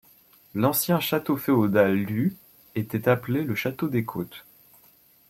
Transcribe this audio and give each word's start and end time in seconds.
L’ancien 0.55 0.99
château 0.99 1.37
féodal 1.37 2.07
du 2.07 2.35
était 2.73 3.07
appelé 3.07 3.43
le 3.43 3.53
château 3.53 3.87
des 3.87 4.03
Côtes. 4.03 4.45